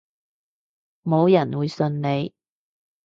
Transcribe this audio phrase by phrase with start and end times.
[1.03, 2.33] 冇人會信你